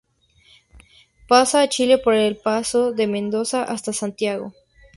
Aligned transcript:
Pasa 1.27 1.61
a 1.61 1.67
Chile 1.69 1.99
por 1.99 2.15
el 2.15 2.35
paso 2.35 2.91
de 2.91 3.05
Mendoza 3.05 3.63
hasta 3.63 3.93
Santiago. 3.93 4.51